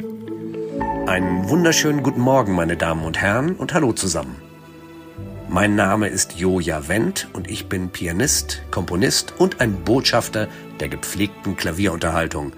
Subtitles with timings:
[0.00, 4.36] Einen wunderschönen guten Morgen, meine Damen und Herren, und hallo zusammen.
[5.48, 11.54] Mein Name ist Joja Wendt und ich bin Pianist, Komponist und ein Botschafter der gepflegten
[11.56, 12.52] Klavierunterhaltung.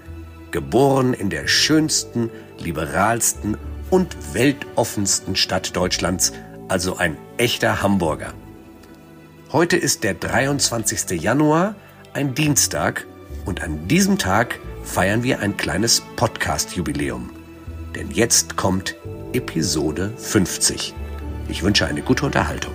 [0.51, 2.29] Geboren in der schönsten,
[2.59, 3.57] liberalsten
[3.89, 6.31] und weltoffensten Stadt Deutschlands,
[6.69, 8.33] also ein echter Hamburger.
[9.51, 11.21] Heute ist der 23.
[11.21, 11.75] Januar,
[12.13, 13.05] ein Dienstag,
[13.43, 17.32] und an diesem Tag feiern wir ein kleines Podcast-Jubiläum.
[17.95, 18.95] Denn jetzt kommt
[19.33, 20.93] Episode 50.
[21.47, 22.73] Ich wünsche eine gute Unterhaltung.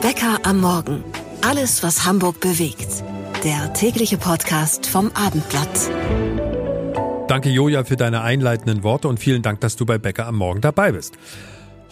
[0.00, 1.02] Bäcker am Morgen.
[1.42, 3.02] Alles, was Hamburg bewegt.
[3.42, 5.90] Der tägliche Podcast vom Abendblatt.
[7.26, 10.60] Danke, Joja, für deine einleitenden Worte und vielen Dank, dass du bei Bäcker am Morgen
[10.60, 11.14] dabei bist.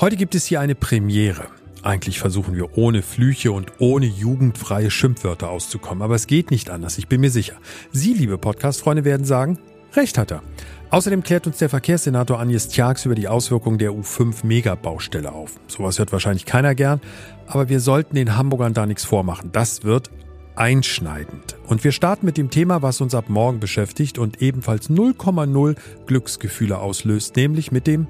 [0.00, 1.48] Heute gibt es hier eine Premiere.
[1.82, 6.98] Eigentlich versuchen wir ohne Flüche und ohne jugendfreie Schimpfwörter auszukommen, aber es geht nicht anders,
[6.98, 7.54] ich bin mir sicher.
[7.90, 9.58] Sie, liebe Podcast-Freunde, werden sagen,
[9.94, 10.42] recht hat er.
[10.90, 15.52] Außerdem klärt uns der Verkehrssenator Agnes Tjax über die Auswirkungen der U5-Megabaustelle auf.
[15.68, 17.00] Sowas hört wahrscheinlich keiner gern,
[17.46, 19.52] aber wir sollten den Hamburgern da nichts vormachen.
[19.52, 20.10] Das wird
[20.56, 21.56] einschneidend.
[21.68, 26.78] Und wir starten mit dem Thema, was uns ab morgen beschäftigt und ebenfalls 0,0 Glücksgefühle
[26.78, 28.08] auslöst, nämlich mit dem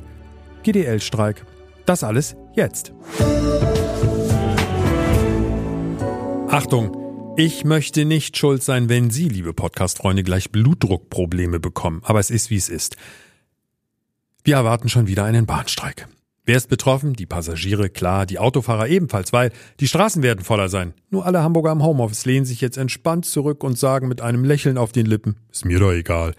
[0.62, 1.44] GDL-Streik.
[1.84, 2.92] Das alles jetzt.
[6.48, 6.99] Achtung!
[7.42, 12.02] Ich möchte nicht schuld sein, wenn Sie, liebe Podcast-Freunde, gleich Blutdruckprobleme bekommen.
[12.04, 12.96] Aber es ist, wie es ist.
[14.44, 16.06] Wir erwarten schon wieder einen Bahnstreik.
[16.44, 17.14] Wer ist betroffen?
[17.14, 20.92] Die Passagiere, klar, die Autofahrer ebenfalls, weil die Straßen werden voller sein.
[21.08, 24.76] Nur alle Hamburger im Homeoffice lehnen sich jetzt entspannt zurück und sagen mit einem Lächeln
[24.76, 26.34] auf den Lippen, ist mir doch egal.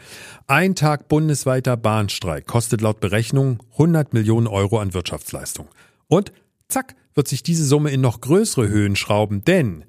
[0.46, 5.68] Ein Tag bundesweiter Bahnstreik kostet laut Berechnung 100 Millionen Euro an Wirtschaftsleistung.
[6.08, 6.32] Und
[6.68, 9.84] zack, wird sich diese Summe in noch größere Höhen schrauben, denn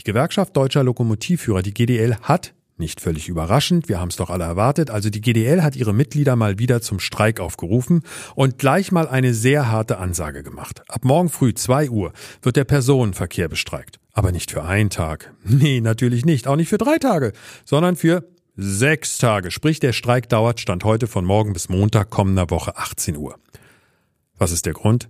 [0.00, 4.44] die Gewerkschaft deutscher Lokomotivführer, die GDL, hat nicht völlig überraschend, wir haben es doch alle
[4.44, 8.02] erwartet, also die GDL hat ihre Mitglieder mal wieder zum Streik aufgerufen
[8.34, 10.82] und gleich mal eine sehr harte Ansage gemacht.
[10.88, 13.98] Ab morgen früh 2 Uhr wird der Personenverkehr bestreikt.
[14.12, 15.32] Aber nicht für einen Tag.
[15.44, 16.48] Nee, natürlich nicht.
[16.48, 17.32] Auch nicht für drei Tage,
[17.64, 19.50] sondern für sechs Tage.
[19.50, 23.38] Sprich, der Streik dauert Stand heute von morgen bis Montag kommender Woche 18 Uhr.
[24.38, 25.08] Was ist der Grund?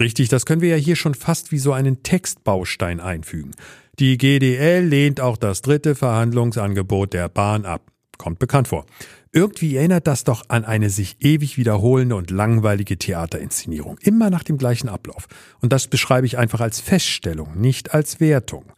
[0.00, 3.52] Richtig, das können wir ja hier schon fast wie so einen Textbaustein einfügen.
[3.98, 7.92] Die GDL lehnt auch das dritte Verhandlungsangebot der Bahn ab.
[8.16, 8.86] Kommt bekannt vor.
[9.32, 13.98] Irgendwie erinnert das doch an eine sich ewig wiederholende und langweilige Theaterinszenierung.
[14.00, 15.26] Immer nach dem gleichen Ablauf.
[15.60, 18.72] Und das beschreibe ich einfach als Feststellung, nicht als Wertung.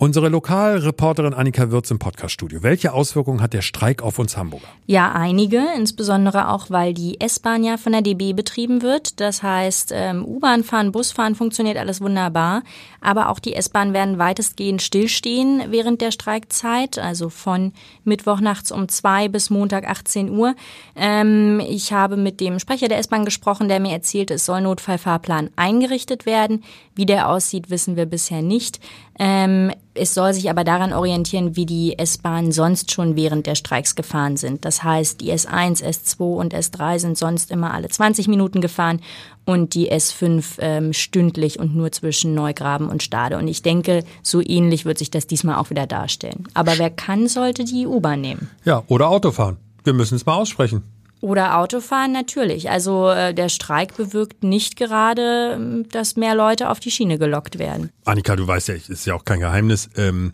[0.00, 2.62] Unsere Lokalreporterin Annika Wirz im Podcaststudio.
[2.62, 4.68] Welche Auswirkungen hat der Streik auf uns Hamburger?
[4.86, 9.18] Ja, einige, insbesondere auch, weil die S-Bahn ja von der DB betrieben wird.
[9.18, 12.62] Das heißt, ähm, U-Bahn fahren, Bus fahren funktioniert alles wunderbar.
[13.00, 17.72] Aber auch die S-Bahn werden weitestgehend stillstehen während der Streikzeit, also von
[18.04, 20.54] Mittwoch nachts um zwei bis Montag 18 Uhr.
[20.94, 25.50] Ähm, ich habe mit dem Sprecher der S-Bahn gesprochen, der mir erzählt, es soll Notfallfahrplan
[25.56, 26.62] eingerichtet werden.
[26.94, 28.78] Wie der aussieht, wissen wir bisher nicht.
[29.18, 33.94] Ähm, es soll sich aber daran orientieren, wie die S-Bahnen sonst schon während der Streiks
[33.94, 34.64] gefahren sind.
[34.64, 39.00] Das heißt, die S1, S2 und S3 sind sonst immer alle 20 Minuten gefahren
[39.44, 43.38] und die S5 ähm, stündlich und nur zwischen Neugraben und Stade.
[43.38, 46.44] Und ich denke, so ähnlich wird sich das diesmal auch wieder darstellen.
[46.54, 48.50] Aber wer kann, sollte die U-Bahn nehmen.
[48.64, 49.56] Ja, oder Autofahren.
[49.84, 50.82] Wir müssen es mal aussprechen.
[51.20, 52.70] Oder Autofahren natürlich.
[52.70, 57.58] Also äh, der Streik bewirkt nicht gerade, ähm, dass mehr Leute auf die Schiene gelockt
[57.58, 57.90] werden.
[58.04, 59.90] Annika, du weißt ja, ist ja auch kein Geheimnis.
[59.96, 60.32] Ähm,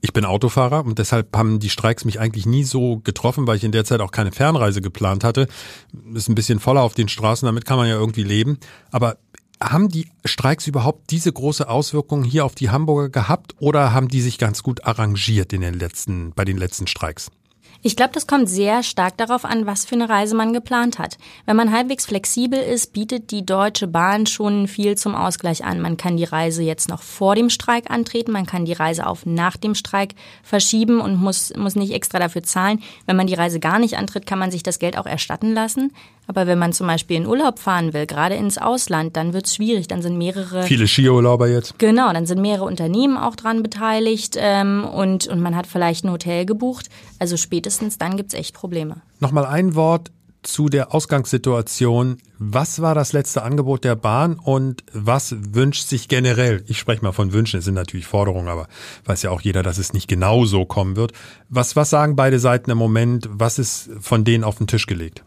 [0.00, 3.64] ich bin Autofahrer und deshalb haben die Streiks mich eigentlich nie so getroffen, weil ich
[3.64, 5.48] in der Zeit auch keine Fernreise geplant hatte.
[6.12, 8.58] Ist ein bisschen voller auf den Straßen, damit kann man ja irgendwie leben.
[8.90, 9.16] Aber
[9.62, 14.20] haben die Streiks überhaupt diese große Auswirkung hier auf die Hamburger gehabt oder haben die
[14.20, 17.30] sich ganz gut arrangiert in den letzten, bei den letzten Streiks?
[17.86, 21.18] Ich glaube, das kommt sehr stark darauf an, was für eine Reise man geplant hat.
[21.44, 25.82] Wenn man halbwegs flexibel ist, bietet die Deutsche Bahn schon viel zum Ausgleich an.
[25.82, 29.26] Man kann die Reise jetzt noch vor dem Streik antreten, man kann die Reise auf
[29.26, 32.82] nach dem Streik verschieben und muss, muss nicht extra dafür zahlen.
[33.04, 35.92] Wenn man die Reise gar nicht antritt, kann man sich das Geld auch erstatten lassen.
[36.26, 39.54] Aber wenn man zum Beispiel in Urlaub fahren will, gerade ins Ausland, dann wird es
[39.54, 39.88] schwierig.
[39.88, 40.62] Dann sind mehrere.
[40.62, 41.78] Viele Skiurlauber jetzt.
[41.78, 46.10] Genau, dann sind mehrere Unternehmen auch dran beteiligt ähm, und, und man hat vielleicht ein
[46.10, 46.88] Hotel gebucht.
[47.18, 48.96] Also spätestens dann gibt es echt Probleme.
[49.20, 50.10] Nochmal ein Wort
[50.44, 52.18] zu der Ausgangssituation.
[52.38, 56.62] Was war das letzte Angebot der Bahn und was wünscht sich generell?
[56.66, 58.68] Ich spreche mal von Wünschen, es sind natürlich Forderungen, aber
[59.06, 61.12] weiß ja auch jeder, dass es nicht genau so kommen wird.
[61.48, 63.28] Was, was sagen beide Seiten im Moment?
[63.30, 65.24] Was ist von denen auf den Tisch gelegt?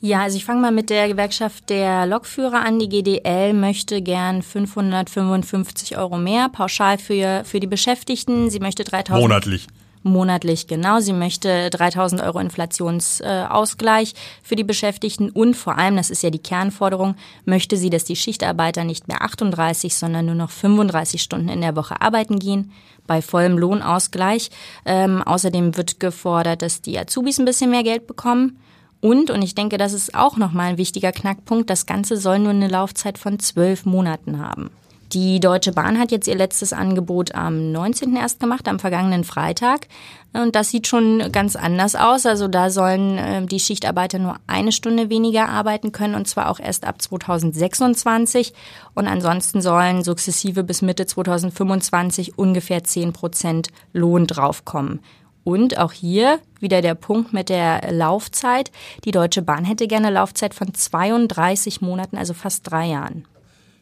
[0.00, 2.78] Ja, also ich fange mal mit der Gewerkschaft der Lokführer an.
[2.78, 8.48] Die GDL möchte gern 555 Euro mehr pauschal für, für die Beschäftigten.
[8.48, 9.20] Sie möchte 3000.
[9.20, 9.66] Monatlich.
[10.04, 11.00] monatlich genau.
[11.00, 14.14] Sie möchte 3000 Euro Inflationsausgleich
[14.44, 18.14] für die Beschäftigten und vor allem, das ist ja die Kernforderung, möchte sie, dass die
[18.16, 22.70] Schichtarbeiter nicht mehr 38, sondern nur noch 35 Stunden in der Woche arbeiten gehen
[23.08, 24.50] bei vollem Lohnausgleich.
[24.84, 28.60] Ähm, außerdem wird gefordert, dass die Azubis ein bisschen mehr Geld bekommen.
[29.00, 32.50] Und, und ich denke, das ist auch nochmal ein wichtiger Knackpunkt, das Ganze soll nur
[32.50, 34.70] eine Laufzeit von zwölf Monaten haben.
[35.12, 38.14] Die Deutsche Bahn hat jetzt ihr letztes Angebot am 19.
[38.14, 39.86] erst gemacht, am vergangenen Freitag.
[40.34, 42.26] Und das sieht schon ganz anders aus.
[42.26, 46.60] Also da sollen äh, die Schichtarbeiter nur eine Stunde weniger arbeiten können und zwar auch
[46.60, 48.52] erst ab 2026.
[48.94, 55.00] Und ansonsten sollen sukzessive bis Mitte 2025 ungefähr 10 Prozent Lohn draufkommen.
[55.48, 58.70] Und auch hier wieder der Punkt mit der Laufzeit.
[59.06, 63.24] Die Deutsche Bahn hätte gerne Laufzeit von 32 Monaten, also fast drei Jahren.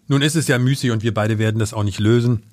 [0.07, 2.45] Nun ist es ja müßig und wir beide werden das auch nicht lösen.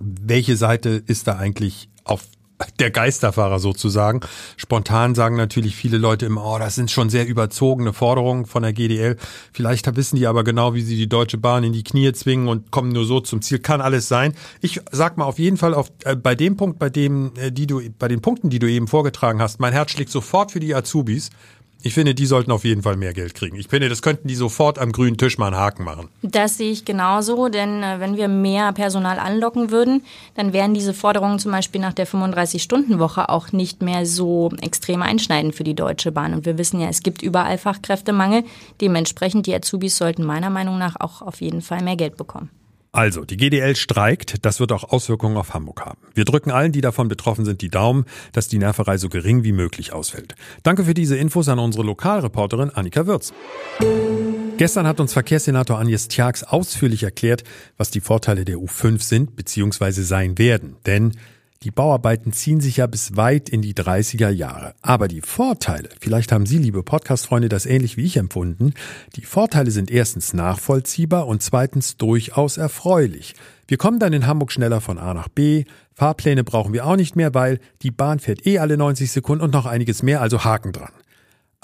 [0.00, 2.24] Welche Seite ist da eigentlich auf
[2.78, 4.20] der Geisterfahrer sozusagen.
[4.56, 8.72] Spontan sagen natürlich viele Leute immer, oh, das sind schon sehr überzogene Forderungen von der
[8.72, 9.16] GDL.
[9.52, 12.70] Vielleicht wissen die aber genau, wie sie die Deutsche Bahn in die Knie zwingen und
[12.70, 13.58] kommen nur so zum Ziel.
[13.58, 14.34] Kann alles sein.
[14.60, 17.66] Ich sag mal auf jeden Fall auf, äh, bei dem Punkt, bei dem, äh, die
[17.66, 20.74] du, bei den Punkten, die du eben vorgetragen hast, mein Herz schlägt sofort für die
[20.74, 21.30] Azubis.
[21.84, 23.56] Ich finde, die sollten auf jeden Fall mehr Geld kriegen.
[23.56, 26.08] Ich finde, das könnten die sofort am grünen Tisch mal einen Haken machen.
[26.22, 30.04] Das sehe ich genauso, denn äh, wenn wir mehr Personal anlocken würden,
[30.36, 35.56] dann wären diese Forderungen zum Beispiel nach der 35-Stunden-Woche auch nicht mehr so extrem einschneidend
[35.56, 36.34] für die Deutsche Bahn.
[36.34, 38.44] Und wir wissen ja, es gibt überall Fachkräftemangel.
[38.80, 42.50] Dementsprechend, die Azubis sollten meiner Meinung nach auch auf jeden Fall mehr Geld bekommen.
[42.94, 45.98] Also, die GDL streikt, das wird auch Auswirkungen auf Hamburg haben.
[46.12, 49.52] Wir drücken allen, die davon betroffen sind, die Daumen, dass die Nerverei so gering wie
[49.52, 50.34] möglich ausfällt.
[50.62, 53.32] Danke für diese Infos an unsere Lokalreporterin Annika Würz.
[54.58, 57.44] Gestern hat uns Verkehrssenator Agnes Tjax ausführlich erklärt,
[57.78, 60.02] was die Vorteile der U5 sind bzw.
[60.02, 60.76] sein werden.
[60.84, 61.12] Denn
[61.62, 64.74] die Bauarbeiten ziehen sich ja bis weit in die 30er Jahre.
[64.82, 68.74] Aber die Vorteile, vielleicht haben Sie, liebe Podcast-Freunde, das ähnlich wie ich empfunden,
[69.16, 73.34] die Vorteile sind erstens nachvollziehbar und zweitens durchaus erfreulich.
[73.68, 75.64] Wir kommen dann in Hamburg schneller von A nach B.
[75.94, 79.52] Fahrpläne brauchen wir auch nicht mehr, weil die Bahn fährt eh alle 90 Sekunden und
[79.52, 80.92] noch einiges mehr, also Haken dran.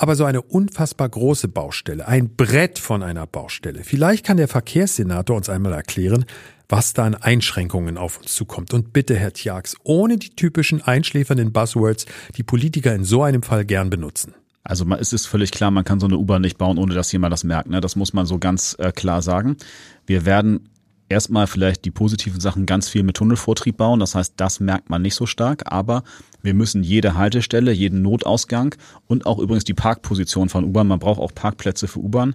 [0.00, 3.82] Aber so eine unfassbar große Baustelle, ein Brett von einer Baustelle.
[3.82, 6.24] Vielleicht kann der Verkehrssenator uns einmal erklären,
[6.68, 8.72] was da an Einschränkungen auf uns zukommt.
[8.72, 12.06] Und bitte, Herr Tjax, ohne die typischen einschläfernden Buzzwords,
[12.36, 14.34] die Politiker in so einem Fall gern benutzen.
[14.62, 17.32] Also es ist völlig klar, man kann so eine U-Bahn nicht bauen, ohne dass jemand
[17.32, 17.68] das merkt.
[17.68, 17.80] Ne?
[17.80, 19.56] Das muss man so ganz äh, klar sagen.
[20.06, 20.68] Wir werden
[21.08, 24.00] erstmal vielleicht die positiven Sachen ganz viel mit Tunnelvortrieb bauen.
[24.00, 25.72] Das heißt, das merkt man nicht so stark.
[25.72, 26.02] Aber
[26.42, 28.74] wir müssen jede Haltestelle, jeden Notausgang
[29.06, 32.34] und auch übrigens die Parkposition von U-Bahn, man braucht auch Parkplätze für U-Bahn,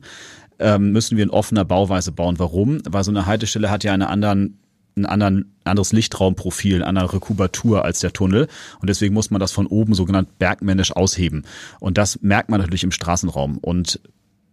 [0.60, 2.40] ähm, müssen wir in offener Bauweise bauen.
[2.40, 2.80] Warum?
[2.88, 4.60] Weil so eine Haltestelle hat ja eine anderen
[4.96, 8.48] ein anderen, anderes Lichtraumprofil, eine andere Kubatur als der Tunnel.
[8.80, 11.46] Und deswegen muss man das von oben sogenannt bergmännisch ausheben.
[11.80, 13.58] Und das merkt man natürlich im Straßenraum.
[13.58, 14.00] Und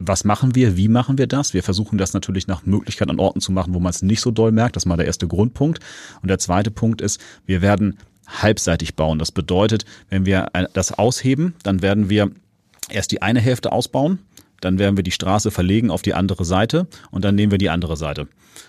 [0.01, 0.77] was machen wir?
[0.77, 1.55] Wie machen wir das?
[1.55, 4.31] Wir versuchen das natürlich nach Möglichkeit an Orten zu machen, wo man es nicht so
[4.31, 4.75] doll merkt.
[4.75, 5.79] Das ist mal der erste Grundpunkt.
[6.23, 9.19] Und der zweite Punkt ist, wir werden halbseitig bauen.
[9.19, 12.31] Das bedeutet, wenn wir das ausheben, dann werden wir
[12.89, 14.21] erst die eine Hälfte ausbauen
[14.61, 17.71] dann werden wir die Straße verlegen auf die andere Seite und dann nehmen wir die
[17.71, 18.29] andere Seite,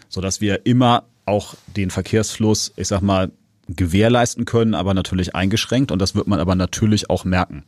[0.10, 3.32] sodass wir immer auch den Verkehrsfluss, ich sag mal,
[3.68, 7.64] gewährleisten können, aber natürlich eingeschränkt und das wird man aber natürlich auch merken.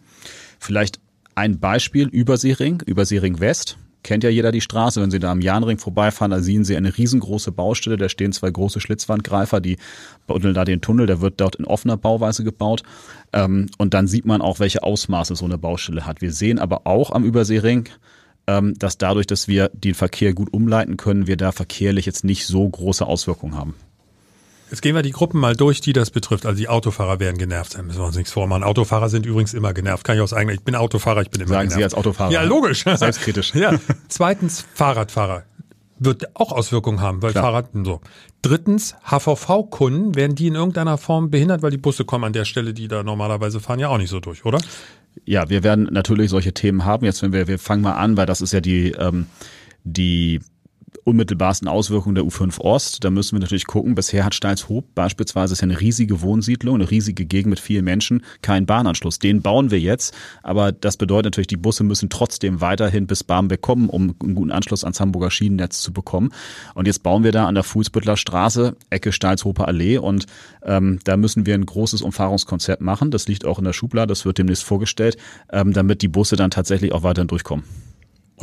[0.59, 0.99] Vielleicht
[1.35, 5.01] ein Beispiel Überseering, Überseering West kennt ja jeder die Straße.
[5.01, 7.97] Wenn Sie da am Jahnring vorbeifahren, da sehen Sie eine riesengroße Baustelle.
[7.97, 9.77] Da stehen zwei große Schlitzwandgreifer, die
[10.27, 11.07] buddeln da den Tunnel.
[11.07, 12.83] Der wird dort in offener Bauweise gebaut.
[13.31, 16.21] Ähm, und dann sieht man auch, welche Ausmaße so eine Baustelle hat.
[16.21, 17.89] Wir sehen aber auch am Überseering,
[18.45, 22.45] ähm, dass dadurch, dass wir den Verkehr gut umleiten können, wir da verkehrlich jetzt nicht
[22.45, 23.75] so große Auswirkungen haben.
[24.73, 26.47] Jetzt gehen wir die Gruppen mal durch, die das betrifft.
[26.47, 28.63] Also die Autofahrer werden genervt sein, müssen wir uns nichts vormachen.
[28.63, 30.03] Autofahrer sind übrigens immer genervt.
[30.03, 31.77] Kann ich aus eigener, ich bin Autofahrer, ich bin immer Sagen genervt.
[31.77, 32.31] Sie als Autofahrer.
[32.31, 32.83] Ja, logisch.
[32.83, 33.53] Selbstkritisch.
[33.53, 33.79] ja.
[34.07, 35.43] Zweitens, Fahrradfahrer
[35.99, 37.43] wird auch Auswirkungen haben, weil Klar.
[37.43, 38.01] Fahrrad so.
[38.41, 42.73] Drittens, HVV-Kunden, werden die in irgendeiner Form behindert, weil die Busse kommen an der Stelle,
[42.73, 44.57] die da normalerweise fahren, ja auch nicht so durch, oder?
[45.23, 47.05] Ja, wir werden natürlich solche Themen haben.
[47.05, 49.27] Jetzt, wenn wir, wir fangen mal an, weil das ist ja die, ähm,
[49.83, 50.39] die
[51.03, 53.03] unmittelbarsten Auswirkungen der U5 Ost.
[53.03, 53.95] Da müssen wir natürlich gucken.
[53.95, 58.23] Bisher hat Steilshoop beispielsweise ist ja eine riesige Wohnsiedlung, eine riesige Gegend mit vielen Menschen,
[58.41, 59.19] keinen Bahnanschluss.
[59.19, 63.61] Den bauen wir jetzt, aber das bedeutet natürlich, die Busse müssen trotzdem weiterhin bis Barmbek
[63.61, 66.31] kommen, um einen guten Anschluss ans Hamburger Schienennetz zu bekommen.
[66.75, 70.25] Und jetzt bauen wir da an der Fuhlsbüttler Straße, Ecke Steilshofer Allee und
[70.63, 73.11] ähm, da müssen wir ein großes Umfahrungskonzept machen.
[73.11, 75.17] Das liegt auch in der Schublade, das wird demnächst vorgestellt,
[75.51, 77.63] ähm, damit die Busse dann tatsächlich auch weiterhin durchkommen.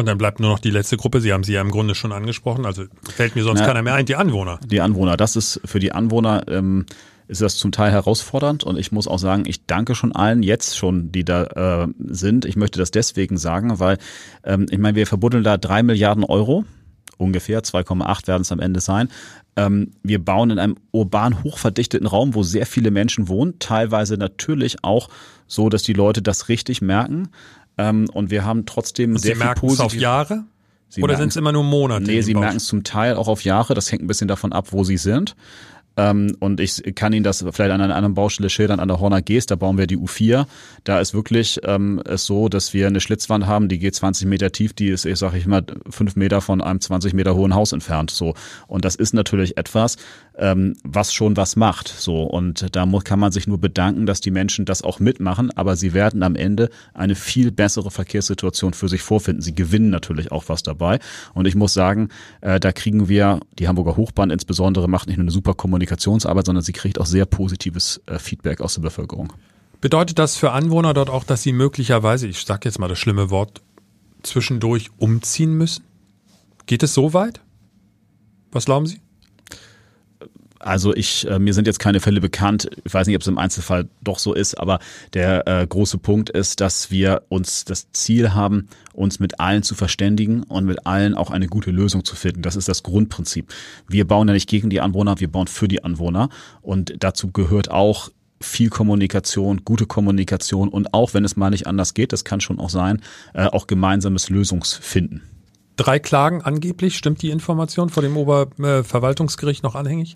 [0.00, 1.20] Und dann bleibt nur noch die letzte Gruppe.
[1.20, 2.64] Sie haben sie ja im Grunde schon angesprochen.
[2.64, 4.06] Also fällt mir sonst Na, keiner mehr ein.
[4.06, 4.58] Die Anwohner.
[4.64, 6.86] Die Anwohner, das ist für die Anwohner ähm,
[7.28, 10.78] ist das zum Teil herausfordernd und ich muss auch sagen, ich danke schon allen jetzt
[10.78, 12.46] schon, die da äh, sind.
[12.46, 13.98] Ich möchte das deswegen sagen, weil
[14.42, 16.64] ähm, ich meine, wir verbuddeln da drei Milliarden Euro
[17.18, 19.08] ungefähr 2,8 werden es am Ende sein.
[19.56, 24.82] Ähm, wir bauen in einem urban hochverdichteten Raum, wo sehr viele Menschen wohnen, teilweise natürlich
[24.82, 25.08] auch
[25.46, 27.28] so, dass die Leute das richtig merken.
[27.80, 30.44] Ähm, und wir haben trotzdem und sehr Sie viel es auf Jahre?
[30.88, 32.02] Sie Oder sind es immer nur Monate?
[32.02, 33.74] Nee, Sie merken es zum Teil auch auf Jahre.
[33.74, 35.36] Das hängt ein bisschen davon ab, wo Sie sind.
[36.00, 39.20] Ähm, und ich kann Ihnen das vielleicht an einer anderen Baustelle schildern, an der Horner
[39.20, 40.46] Geest, da bauen wir die U4.
[40.84, 44.50] Da ist wirklich ähm, es so, dass wir eine Schlitzwand haben, die geht 20 Meter
[44.50, 47.72] tief, die ist, ich sage ich mal, fünf Meter von einem 20 Meter hohen Haus
[47.72, 48.10] entfernt.
[48.10, 48.34] So.
[48.66, 49.96] Und das ist natürlich etwas,
[50.38, 51.88] ähm, was schon was macht.
[51.88, 52.22] So.
[52.22, 55.76] Und da muss, kann man sich nur bedanken, dass die Menschen das auch mitmachen, aber
[55.76, 59.42] sie werden am Ende eine viel bessere Verkehrssituation für sich vorfinden.
[59.42, 60.98] Sie gewinnen natürlich auch was dabei.
[61.34, 62.08] Und ich muss sagen,
[62.40, 65.54] äh, da kriegen wir, die Hamburger Hochbahn insbesondere macht nicht nur eine super
[65.90, 69.32] Kommunikationsarbeit, sondern sie kriegt auch sehr positives äh, Feedback aus der Bevölkerung.
[69.80, 73.30] Bedeutet das für Anwohner dort auch, dass sie möglicherweise, ich sage jetzt mal das schlimme
[73.30, 73.62] Wort,
[74.22, 75.84] zwischendurch umziehen müssen?
[76.66, 77.40] Geht es so weit?
[78.52, 79.00] Was glauben Sie?
[80.60, 82.70] Also ich, äh, mir sind jetzt keine Fälle bekannt.
[82.84, 84.78] Ich weiß nicht, ob es im Einzelfall doch so ist, aber
[85.14, 89.74] der äh, große Punkt ist, dass wir uns das Ziel haben, uns mit allen zu
[89.74, 92.42] verständigen und mit allen auch eine gute Lösung zu finden.
[92.42, 93.52] Das ist das Grundprinzip.
[93.88, 96.28] Wir bauen ja nicht gegen die Anwohner, wir bauen für die Anwohner.
[96.60, 98.10] Und dazu gehört auch
[98.42, 102.58] viel Kommunikation, gute Kommunikation und auch, wenn es mal nicht anders geht, das kann schon
[102.58, 103.00] auch sein,
[103.32, 105.22] äh, auch gemeinsames Lösungsfinden.
[105.76, 110.14] Drei Klagen angeblich, stimmt die Information vor dem Oberverwaltungsgericht noch anhängig?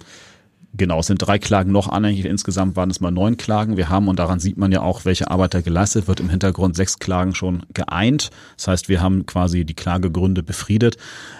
[0.76, 2.24] Genau, es sind drei Klagen noch anhängig.
[2.24, 3.76] Insgesamt waren es mal neun Klagen.
[3.76, 6.74] Wir haben, und daran sieht man ja auch, welche Arbeit da geleistet wird, im Hintergrund
[6.74, 8.30] sechs Klagen schon geeint.
[8.56, 10.96] Das heißt, wir haben quasi die Klagegründe befriedet.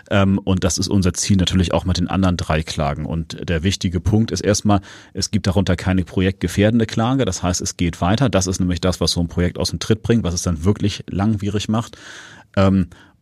[0.09, 3.07] Ähm, und das ist unser Ziel natürlich auch mit den anderen drei Klagen.
[3.07, 4.81] Und der wichtige Punkt ist erstmal,
[5.15, 7.25] es gibt darunter keine projektgefährdende Klage.
[7.25, 8.29] Das heißt, es geht weiter.
[8.29, 10.65] Das ist nämlich das, was so ein Projekt aus dem Tritt bringt, was es dann
[10.65, 11.99] wirklich langwierig macht.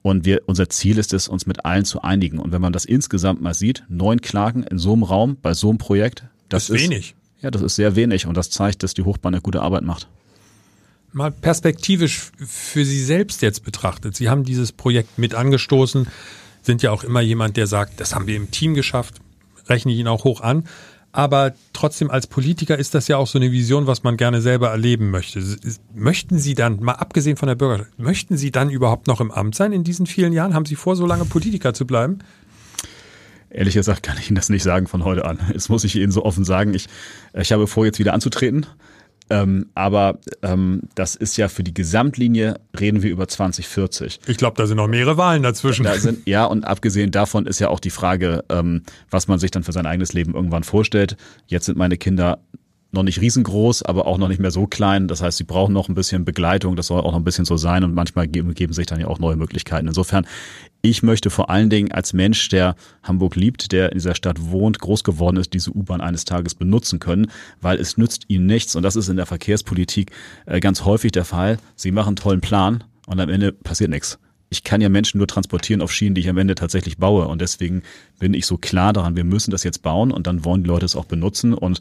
[0.02, 2.38] Und wir, unser Ziel ist es, uns mit allen zu einigen.
[2.38, 5.68] Und wenn man das insgesamt mal sieht, neun Klagen in so einem Raum, bei so
[5.68, 7.14] einem Projekt, das, das ist wenig.
[7.40, 8.26] Ja, das ist sehr wenig.
[8.26, 10.08] Und das zeigt, dass die Hochbahn eine gute Arbeit macht.
[11.12, 14.16] Mal perspektivisch für Sie selbst jetzt betrachtet.
[14.16, 16.06] Sie haben dieses Projekt mit angestoßen,
[16.62, 19.16] sind ja auch immer jemand, der sagt, das haben wir im Team geschafft,
[19.68, 20.64] rechne ich Ihnen auch hoch an.
[21.12, 24.70] Aber trotzdem als Politiker ist das ja auch so eine Vision, was man gerne selber
[24.70, 25.42] erleben möchte.
[25.94, 29.54] Möchten Sie dann, mal abgesehen von der Bürgerschaft, möchten Sie dann überhaupt noch im Amt
[29.54, 30.54] sein in diesen vielen Jahren?
[30.54, 32.20] Haben Sie vor, so lange Politiker zu bleiben?
[33.50, 35.38] Ehrlich gesagt kann ich Ihnen das nicht sagen von heute an.
[35.52, 36.88] Jetzt muss ich Ihnen so offen sagen, ich,
[37.34, 38.66] ich habe vor, jetzt wieder anzutreten.
[39.32, 44.20] Ähm, aber ähm, das ist ja für die Gesamtlinie reden wir über 2040.
[44.26, 45.84] Ich glaube, da sind noch mehrere Wahlen dazwischen.
[45.84, 49.50] Da sind, ja, und abgesehen davon ist ja auch die Frage, ähm, was man sich
[49.50, 51.16] dann für sein eigenes Leben irgendwann vorstellt.
[51.46, 52.40] Jetzt sind meine Kinder
[52.90, 55.08] noch nicht riesengroß, aber auch noch nicht mehr so klein.
[55.08, 56.76] Das heißt, sie brauchen noch ein bisschen Begleitung.
[56.76, 57.84] Das soll auch noch ein bisschen so sein.
[57.84, 59.88] Und manchmal geben, geben sich dann ja auch neue Möglichkeiten.
[59.88, 60.26] Insofern,
[60.82, 64.80] ich möchte vor allen Dingen als Mensch, der Hamburg liebt, der in dieser Stadt wohnt,
[64.80, 68.74] groß geworden ist, diese U-Bahn eines Tages benutzen können, weil es nützt ihnen nichts.
[68.76, 70.10] Und das ist in der Verkehrspolitik
[70.46, 71.58] äh, ganz häufig der Fall.
[71.76, 74.18] Sie machen einen tollen Plan und am Ende passiert nichts
[74.52, 77.26] ich kann ja Menschen nur transportieren auf Schienen, die ich am Ende tatsächlich baue.
[77.26, 77.82] Und deswegen
[78.18, 80.84] bin ich so klar daran, wir müssen das jetzt bauen und dann wollen die Leute
[80.84, 81.54] es auch benutzen.
[81.54, 81.80] Und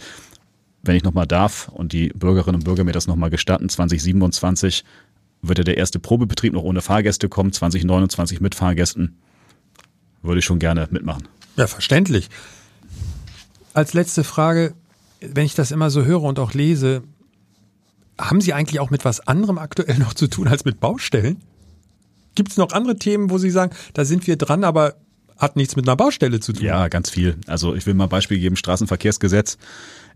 [0.82, 4.86] wenn ich nochmal darf und die Bürgerinnen und Bürger mir das nochmal gestatten, 2027
[5.42, 9.18] wird ja der erste Probebetrieb noch ohne Fahrgäste kommen, 2029 mit Fahrgästen.
[10.22, 11.28] Würde ich schon gerne mitmachen.
[11.58, 12.30] Ja, verständlich.
[13.74, 14.74] Als letzte Frage,
[15.22, 17.04] wenn ich das immer so höre und auch lese,
[18.20, 21.38] haben Sie eigentlich auch mit was anderem aktuell noch zu tun als mit Baustellen?
[22.36, 24.96] Gibt es noch andere Themen, wo Sie sagen, da sind wir dran, aber
[25.42, 26.64] hat nichts mit einer Baustelle zu tun?
[26.64, 27.36] Ja, ganz viel.
[27.48, 29.58] Also ich will mal ein Beispiel geben, Straßenverkehrsgesetz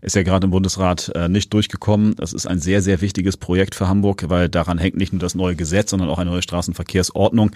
[0.00, 2.14] ist ja gerade im Bundesrat äh, nicht durchgekommen.
[2.16, 5.34] Das ist ein sehr, sehr wichtiges Projekt für Hamburg, weil daran hängt nicht nur das
[5.34, 7.50] neue Gesetz, sondern auch eine neue Straßenverkehrsordnung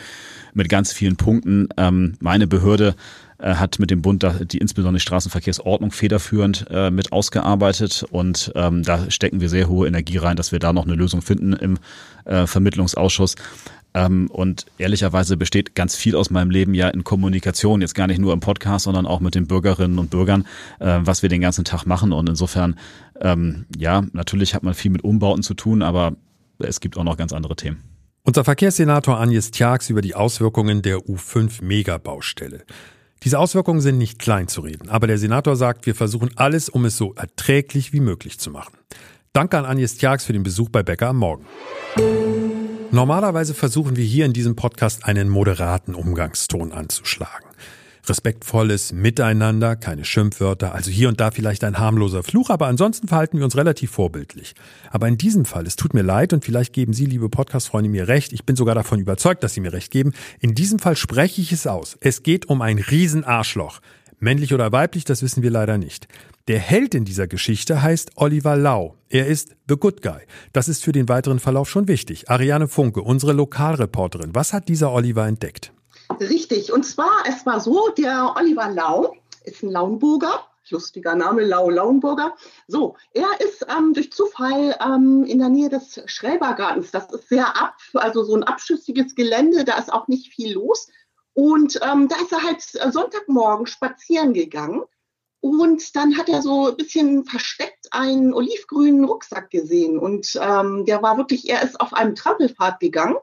[0.54, 1.68] mit ganz vielen Punkten.
[1.76, 2.94] Ähm, meine Behörde
[3.38, 8.82] äh, hat mit dem Bund die insbesondere die Straßenverkehrsordnung federführend äh, mit ausgearbeitet und ähm,
[8.82, 11.78] da stecken wir sehr hohe Energie rein, dass wir da noch eine Lösung finden im
[12.24, 13.36] äh, Vermittlungsausschuss.
[13.92, 18.18] Ähm, und ehrlicherweise besteht ganz viel aus meinem Leben ja in Kommunikation, jetzt gar nicht
[18.18, 20.46] nur im Podcast, sondern auch mit den Bürgerinnen und Bürgern,
[20.78, 22.12] äh, was wir den ganzen Tag machen.
[22.12, 22.78] Und insofern,
[23.20, 26.16] ähm, ja, natürlich hat man viel mit Umbauten zu tun, aber
[26.58, 27.82] es gibt auch noch ganz andere Themen.
[28.22, 32.64] Unser Verkehrssenator Agnes Tjax über die Auswirkungen der U5 Megabaustelle.
[33.22, 36.84] Diese Auswirkungen sind nicht klein zu reden, aber der Senator sagt, wir versuchen alles, um
[36.84, 38.74] es so erträglich wie möglich zu machen.
[39.32, 41.46] Danke an Agnes Tjax für den Besuch bei Becker am Morgen.
[42.92, 47.48] Normalerweise versuchen wir hier in diesem Podcast einen moderaten Umgangston anzuschlagen.
[48.08, 53.38] Respektvolles Miteinander, keine Schimpfwörter, also hier und da vielleicht ein harmloser Fluch, aber ansonsten verhalten
[53.38, 54.54] wir uns relativ vorbildlich.
[54.90, 58.08] Aber in diesem Fall, es tut mir leid und vielleicht geben Sie, liebe Podcast-Freunde, mir
[58.08, 61.40] recht, ich bin sogar davon überzeugt, dass Sie mir recht geben, in diesem Fall spreche
[61.40, 61.96] ich es aus.
[62.00, 63.78] Es geht um ein Riesenarschloch.
[64.18, 66.08] Männlich oder weiblich, das wissen wir leider nicht.
[66.48, 68.96] Der Held in dieser Geschichte heißt Oliver Lau.
[69.08, 70.20] Er ist The Good Guy.
[70.52, 72.30] Das ist für den weiteren Verlauf schon wichtig.
[72.30, 75.72] Ariane Funke, unsere Lokalreporterin, was hat dieser Oliver entdeckt?
[76.18, 76.72] Richtig.
[76.72, 80.46] Und zwar, es war so, der Oliver Lau ist ein Lauenburger.
[80.70, 82.34] Lustiger Name, Lau Lauenburger.
[82.68, 86.92] So, er ist ähm, durch Zufall ähm, in der Nähe des Schräbergartens.
[86.92, 90.88] Das ist sehr ab, also so ein abschüssiges Gelände, da ist auch nicht viel los.
[91.34, 94.82] Und ähm, da ist er halt Sonntagmorgen spazieren gegangen.
[95.40, 99.98] Und dann hat er so ein bisschen versteckt einen olivgrünen Rucksack gesehen.
[99.98, 103.16] Und ähm, der war wirklich, er ist auf einem Trampelpfad gegangen.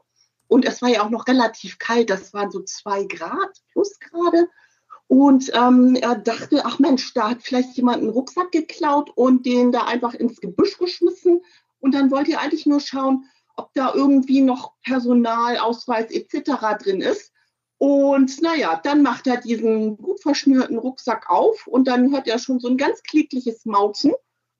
[0.48, 4.48] Und es war ja auch noch relativ kalt, das waren so zwei Grad plus gerade.
[5.06, 9.72] Und ähm, er dachte, ach Mensch, da hat vielleicht jemand einen Rucksack geklaut und den
[9.72, 11.40] da einfach ins Gebüsch geschmissen.
[11.80, 13.24] Und dann wollte er eigentlich nur schauen,
[13.56, 16.50] ob da irgendwie noch Personalausweis etc.
[16.82, 17.32] drin ist.
[17.78, 22.58] Und naja, dann macht er diesen gut verschnürten Rucksack auf und dann hört er schon
[22.58, 24.12] so ein ganz klägliches Mauzen.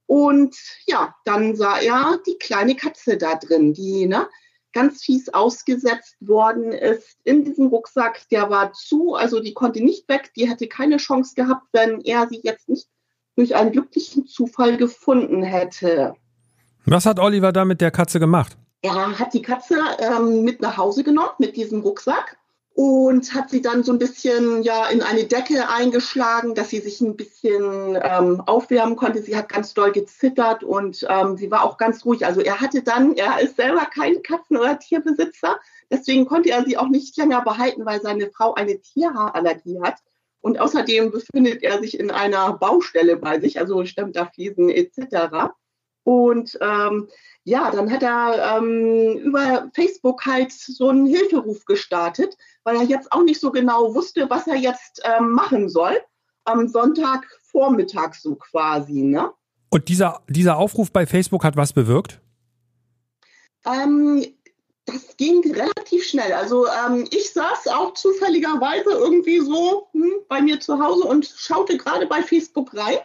[0.07, 0.57] Und
[0.87, 4.29] ja, dann sah er die kleine Katze da drin, die ne,
[4.73, 8.23] ganz fies ausgesetzt worden ist in diesem Rucksack.
[8.31, 12.29] Der war zu, also die konnte nicht weg, die hätte keine Chance gehabt, wenn er
[12.29, 12.89] sie jetzt nicht
[13.35, 16.15] durch einen glücklichen Zufall gefunden hätte.
[16.87, 18.57] Was hat Oliver da mit der Katze gemacht?
[18.81, 22.39] Er hat die Katze ähm, mit nach Hause genommen, mit diesem Rucksack
[22.78, 27.00] und hat sie dann so ein bisschen ja in eine Decke eingeschlagen, dass sie sich
[27.00, 29.20] ein bisschen ähm, aufwärmen konnte.
[29.20, 32.25] Sie hat ganz doll gezittert und ähm, sie war auch ganz ruhig.
[32.25, 35.58] Also er hatte dann, er ist selber kein Katzen- oder Tierbesitzer,
[35.90, 39.97] deswegen konnte er sie auch nicht länger behalten, weil seine Frau eine Tierhaarallergie hat.
[40.40, 45.50] Und außerdem befindet er sich in einer Baustelle bei sich, also stemmt da Fliesen etc.
[46.09, 47.07] Und ähm,
[47.45, 52.35] ja, dann hat er ähm, über Facebook halt so einen Hilferuf gestartet,
[52.65, 56.00] weil er jetzt auch nicht so genau wusste, was er jetzt ähm, machen soll.
[56.45, 59.02] Am Sonntagvormittag so quasi.
[59.02, 59.30] Ne?
[59.69, 62.23] Und dieser, dieser Aufruf bei Facebook hat was bewirkt?
[63.67, 64.25] Ähm,
[64.87, 66.32] das ging relativ schnell.
[66.32, 71.76] Also ähm, ich saß auch zufälligerweise irgendwie so hm, bei mir zu Hause und schaute
[71.76, 72.97] gerade bei Facebook rein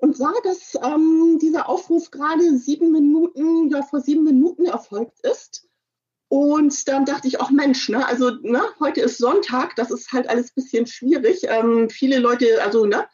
[0.00, 5.68] und sah, dass ähm, dieser Aufruf gerade sieben Minuten, ja vor sieben Minuten erfolgt ist.
[6.28, 10.28] Und dann dachte ich, auch Mensch, ne, also ne, heute ist Sonntag, das ist halt
[10.28, 11.42] alles ein bisschen schwierig.
[11.48, 13.06] Ähm, viele Leute, also ne,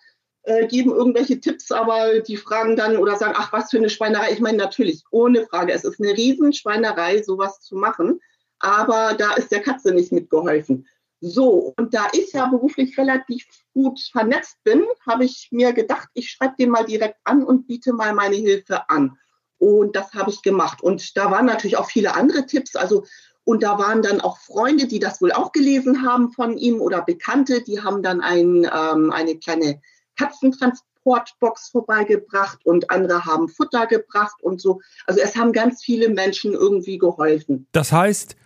[0.42, 4.32] äh, geben irgendwelche Tipps, aber die fragen dann oder sagen, ach, was für eine Schweinerei.
[4.32, 8.20] Ich meine, natürlich, ohne Frage, es ist eine Riesenschweinerei, sowas zu machen.
[8.58, 10.86] Aber da ist der Katze nicht mitgeholfen.
[11.20, 16.30] So, und da ich ja beruflich relativ gut vernetzt bin, habe ich mir gedacht, ich
[16.30, 19.16] schreibe den mal direkt an und biete mal meine Hilfe an.
[19.58, 20.82] Und das habe ich gemacht.
[20.82, 22.76] Und da waren natürlich auch viele andere Tipps.
[22.76, 23.04] Also,
[23.44, 27.02] und da waren dann auch Freunde, die das wohl auch gelesen haben von ihm oder
[27.02, 29.80] Bekannte, die haben dann ein, ähm, eine kleine
[30.18, 34.80] Katzentransportbox vorbeigebracht und andere haben Futter gebracht und so.
[35.06, 37.66] Also es haben ganz viele Menschen irgendwie geholfen.
[37.72, 38.36] Das heißt,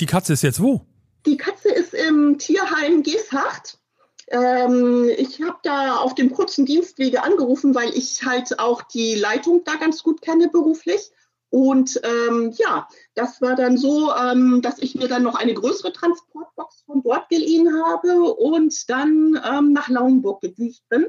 [0.00, 0.86] die Katze ist jetzt wo?
[1.26, 3.78] Die Katze ist im Tierheim Geeshacht.
[4.28, 9.64] Ähm, ich habe da auf dem kurzen Dienstwege angerufen, weil ich halt auch die Leitung
[9.64, 11.10] da ganz gut kenne beruflich.
[11.50, 15.92] Und ähm, ja, das war dann so, ähm, dass ich mir dann noch eine größere
[15.92, 21.06] Transportbox von dort geliehen habe und dann ähm, nach Lauenburg gedüst bin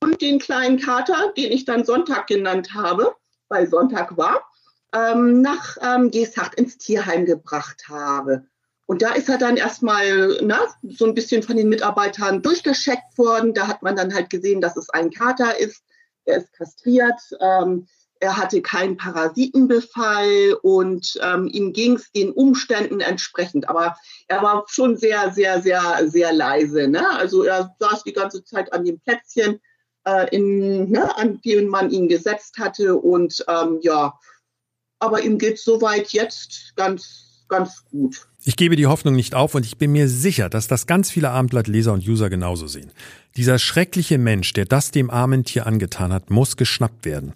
[0.00, 3.14] und den kleinen Kater, den ich dann Sonntag genannt habe,
[3.48, 4.50] weil Sonntag war,
[4.94, 8.46] ähm, nach ähm, Geeshacht ins Tierheim gebracht habe.
[8.86, 13.52] Und da ist er dann erstmal na, so ein bisschen von den Mitarbeitern durchgescheckt worden.
[13.52, 15.82] Da hat man dann halt gesehen, dass es ein Kater ist.
[16.24, 17.20] Er ist kastriert.
[17.40, 17.88] Ähm,
[18.20, 23.68] er hatte keinen Parasitenbefall und ähm, ihm ging es den Umständen entsprechend.
[23.68, 23.96] Aber
[24.28, 26.88] er war schon sehr, sehr, sehr, sehr leise.
[26.88, 27.08] Ne?
[27.10, 29.60] Also er saß die ganze Zeit an dem Plätzchen,
[30.04, 32.96] äh, in, ne, an dem man ihn gesetzt hatte.
[32.96, 34.18] Und ähm, ja,
[34.98, 38.26] aber ihm geht es soweit jetzt ganz ganz gut.
[38.44, 41.30] Ich gebe die Hoffnung nicht auf und ich bin mir sicher, dass das ganz viele
[41.30, 42.92] Abendblatt-Leser und User genauso sehen.
[43.36, 47.32] Dieser schreckliche Mensch, der das dem armen Tier angetan hat, muss geschnappt werden.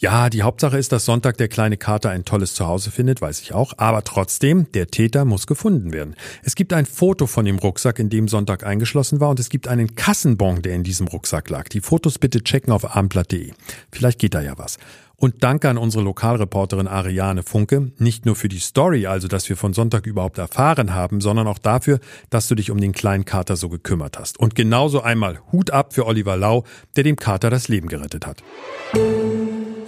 [0.00, 3.52] Ja, die Hauptsache ist, dass Sonntag der kleine Kater ein tolles Zuhause findet, weiß ich
[3.52, 3.74] auch.
[3.76, 6.16] Aber trotzdem, der Täter muss gefunden werden.
[6.42, 9.68] Es gibt ein Foto von dem Rucksack, in dem Sonntag eingeschlossen war, und es gibt
[9.68, 11.68] einen Kassenbon, der in diesem Rucksack lag.
[11.68, 13.52] Die Fotos bitte checken auf abendblatt.de.
[13.92, 14.78] Vielleicht geht da ja was.
[15.20, 19.56] Und danke an unsere Lokalreporterin Ariane Funke, nicht nur für die Story, also dass wir
[19.56, 23.56] von Sonntag überhaupt erfahren haben, sondern auch dafür, dass du dich um den kleinen Kater
[23.56, 24.40] so gekümmert hast.
[24.40, 26.64] Und genauso einmal Hut ab für Oliver Lau,
[26.96, 28.42] der dem Kater das Leben gerettet hat.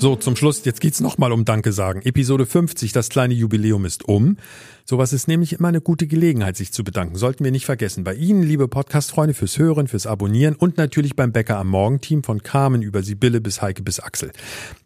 [0.03, 2.03] So, zum Schluss, jetzt geht's nochmal um Danke sagen.
[2.03, 4.37] Episode 50, das kleine Jubiläum ist um.
[4.85, 7.15] Sowas ist nämlich immer eine gute Gelegenheit, sich zu bedanken.
[7.15, 8.03] Sollten wir nicht vergessen.
[8.03, 12.43] Bei Ihnen, liebe Podcast-Freunde, fürs Hören, fürs Abonnieren und natürlich beim Bäcker am Morgen-Team von
[12.43, 14.33] Carmen über Sibylle bis Heike bis Axel.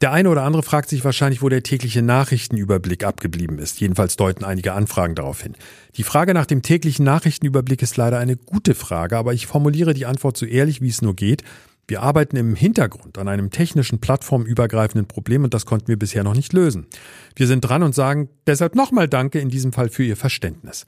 [0.03, 3.81] Der eine oder andere fragt sich wahrscheinlich, wo der tägliche Nachrichtenüberblick abgeblieben ist.
[3.81, 5.55] Jedenfalls deuten einige Anfragen darauf hin.
[5.97, 10.05] Die Frage nach dem täglichen Nachrichtenüberblick ist leider eine gute Frage, aber ich formuliere die
[10.05, 11.43] Antwort so ehrlich, wie es nur geht.
[11.89, 16.35] Wir arbeiten im Hintergrund an einem technischen plattformübergreifenden Problem und das konnten wir bisher noch
[16.35, 16.87] nicht lösen.
[17.37, 20.85] Wir sind dran und sagen deshalb nochmal Danke in diesem Fall für Ihr Verständnis.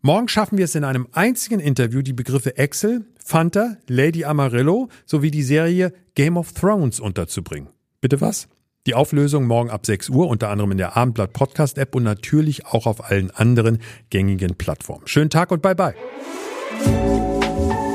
[0.00, 5.30] Morgen schaffen wir es in einem einzigen Interview, die Begriffe Excel, Fanta, Lady Amarillo sowie
[5.30, 7.68] die Serie Game of Thrones unterzubringen.
[8.00, 8.48] Bitte was?
[8.86, 12.64] Die Auflösung morgen ab 6 Uhr, unter anderem in der Abendblatt Podcast App und natürlich
[12.64, 15.06] auch auf allen anderen gängigen Plattformen.
[15.06, 15.94] Schönen Tag und bye bye.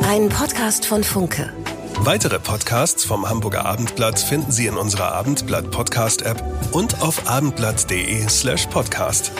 [0.05, 1.51] Ein Podcast von Funke.
[1.99, 8.27] Weitere Podcasts vom Hamburger Abendblatt finden Sie in unserer Abendblatt Podcast App und auf abendblatt.de
[8.27, 9.31] slash podcast.